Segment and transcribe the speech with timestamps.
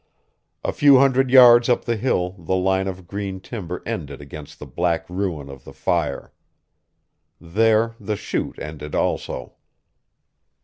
[0.63, 4.65] A few hundred yards up the hill the line of green timber ended against the
[4.65, 6.33] black ruin of the fire.
[7.39, 9.57] There the chute ended also.